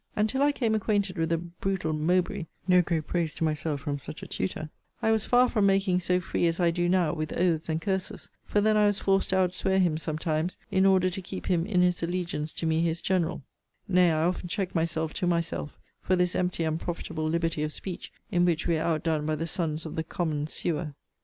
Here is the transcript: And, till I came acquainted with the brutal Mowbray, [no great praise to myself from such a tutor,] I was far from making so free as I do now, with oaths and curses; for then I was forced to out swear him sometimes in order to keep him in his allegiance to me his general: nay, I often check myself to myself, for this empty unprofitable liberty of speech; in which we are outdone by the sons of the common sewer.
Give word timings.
And, 0.15 0.27
till 0.27 0.41
I 0.41 0.51
came 0.51 0.73
acquainted 0.73 1.15
with 1.19 1.29
the 1.29 1.37
brutal 1.37 1.93
Mowbray, 1.93 2.47
[no 2.67 2.81
great 2.81 3.05
praise 3.05 3.35
to 3.35 3.43
myself 3.43 3.81
from 3.81 3.99
such 3.99 4.23
a 4.23 4.27
tutor,] 4.27 4.71
I 4.99 5.11
was 5.11 5.25
far 5.25 5.47
from 5.47 5.67
making 5.67 5.99
so 5.99 6.19
free 6.19 6.47
as 6.47 6.59
I 6.59 6.71
do 6.71 6.89
now, 6.89 7.13
with 7.13 7.37
oaths 7.39 7.69
and 7.69 7.79
curses; 7.79 8.31
for 8.43 8.61
then 8.61 8.75
I 8.75 8.87
was 8.87 8.97
forced 8.97 9.29
to 9.29 9.37
out 9.37 9.53
swear 9.53 9.77
him 9.77 9.99
sometimes 9.99 10.57
in 10.71 10.87
order 10.87 11.11
to 11.11 11.21
keep 11.21 11.45
him 11.45 11.67
in 11.67 11.83
his 11.83 12.01
allegiance 12.01 12.51
to 12.53 12.65
me 12.65 12.81
his 12.81 12.99
general: 12.99 13.43
nay, 13.87 14.09
I 14.09 14.23
often 14.23 14.47
check 14.47 14.73
myself 14.73 15.13
to 15.13 15.27
myself, 15.27 15.77
for 16.01 16.15
this 16.15 16.33
empty 16.35 16.63
unprofitable 16.63 17.29
liberty 17.29 17.61
of 17.61 17.71
speech; 17.71 18.11
in 18.31 18.43
which 18.43 18.65
we 18.65 18.79
are 18.79 18.95
outdone 18.95 19.27
by 19.27 19.35
the 19.35 19.45
sons 19.45 19.85
of 19.85 19.95
the 19.95 20.03
common 20.03 20.47
sewer. 20.47 20.95